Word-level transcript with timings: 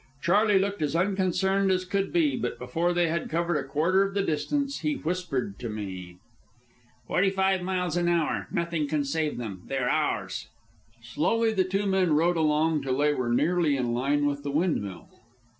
Charley 0.23 0.57
looked 0.57 0.81
as 0.81 0.95
unconcerned 0.95 1.69
as 1.69 1.85
could 1.85 2.11
be, 2.11 2.35
but 2.35 2.57
before 2.57 2.91
they 2.91 3.07
had 3.07 3.29
covered 3.29 3.55
a 3.57 3.63
quarter 3.67 4.01
of 4.01 4.15
the 4.15 4.23
distance, 4.23 4.79
he 4.79 4.95
whispered 4.95 5.59
to 5.59 5.69
me: 5.69 6.17
"Forty 7.05 7.29
five 7.29 7.61
miles 7.61 7.95
an 7.95 8.07
hour...nothing 8.09 8.87
can 8.87 9.05
save 9.05 9.37
them...they 9.37 9.77
are 9.77 9.87
ours!" 9.89 10.47
Slowly 11.03 11.53
the 11.53 11.63
two 11.65 11.85
men 11.85 12.13
rowed 12.13 12.35
along 12.35 12.81
till 12.81 12.97
they 12.97 13.13
were 13.13 13.31
nearly 13.31 13.77
in 13.77 13.93
line 13.93 14.25
with 14.25 14.41
the 14.41 14.49
windmill. 14.49 15.07